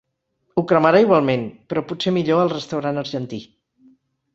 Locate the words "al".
2.47-2.53